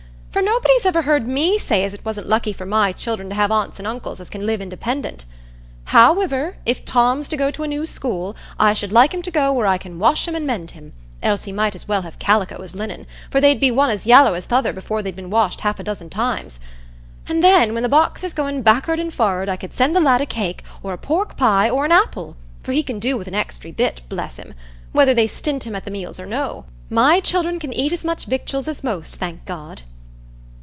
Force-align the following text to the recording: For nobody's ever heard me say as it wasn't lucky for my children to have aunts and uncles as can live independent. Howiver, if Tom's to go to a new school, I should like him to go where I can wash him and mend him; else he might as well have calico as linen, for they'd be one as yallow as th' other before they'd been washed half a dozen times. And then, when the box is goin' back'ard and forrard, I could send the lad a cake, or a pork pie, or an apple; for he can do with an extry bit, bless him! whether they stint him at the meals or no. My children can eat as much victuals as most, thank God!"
For 0.31 0.41
nobody's 0.41 0.85
ever 0.85 1.01
heard 1.01 1.27
me 1.27 1.57
say 1.59 1.83
as 1.83 1.93
it 1.93 2.05
wasn't 2.05 2.25
lucky 2.29 2.53
for 2.53 2.65
my 2.65 2.93
children 2.93 3.27
to 3.27 3.35
have 3.35 3.51
aunts 3.51 3.79
and 3.79 3.87
uncles 3.87 4.21
as 4.21 4.29
can 4.29 4.45
live 4.45 4.61
independent. 4.61 5.25
Howiver, 5.89 6.55
if 6.65 6.85
Tom's 6.85 7.27
to 7.27 7.37
go 7.37 7.51
to 7.51 7.63
a 7.63 7.67
new 7.67 7.85
school, 7.85 8.33
I 8.57 8.73
should 8.73 8.93
like 8.93 9.13
him 9.13 9.21
to 9.23 9.29
go 9.29 9.51
where 9.51 9.67
I 9.67 9.77
can 9.77 9.99
wash 9.99 10.29
him 10.29 10.33
and 10.35 10.47
mend 10.47 10.71
him; 10.71 10.93
else 11.21 11.43
he 11.43 11.51
might 11.51 11.75
as 11.75 11.85
well 11.89 12.03
have 12.03 12.17
calico 12.17 12.55
as 12.63 12.73
linen, 12.73 13.07
for 13.29 13.41
they'd 13.41 13.59
be 13.59 13.71
one 13.71 13.89
as 13.89 14.05
yallow 14.05 14.33
as 14.33 14.45
th' 14.45 14.53
other 14.53 14.71
before 14.71 15.03
they'd 15.03 15.17
been 15.17 15.29
washed 15.29 15.59
half 15.61 15.81
a 15.81 15.83
dozen 15.83 16.09
times. 16.09 16.61
And 17.27 17.43
then, 17.43 17.73
when 17.73 17.83
the 17.83 17.89
box 17.89 18.23
is 18.23 18.33
goin' 18.33 18.61
back'ard 18.61 19.01
and 19.01 19.13
forrard, 19.13 19.49
I 19.49 19.57
could 19.57 19.73
send 19.73 19.93
the 19.93 19.99
lad 19.99 20.21
a 20.21 20.25
cake, 20.25 20.63
or 20.81 20.93
a 20.93 20.97
pork 20.97 21.35
pie, 21.35 21.69
or 21.69 21.83
an 21.83 21.91
apple; 21.91 22.37
for 22.63 22.71
he 22.71 22.83
can 22.83 22.99
do 22.99 23.17
with 23.17 23.27
an 23.27 23.35
extry 23.35 23.73
bit, 23.73 23.99
bless 24.07 24.37
him! 24.37 24.53
whether 24.93 25.13
they 25.13 25.27
stint 25.27 25.65
him 25.65 25.75
at 25.75 25.83
the 25.83 25.91
meals 25.91 26.21
or 26.21 26.25
no. 26.25 26.63
My 26.89 27.19
children 27.19 27.59
can 27.59 27.73
eat 27.73 27.91
as 27.91 28.05
much 28.05 28.23
victuals 28.25 28.69
as 28.69 28.81
most, 28.81 29.17
thank 29.17 29.45
God!" 29.45 29.81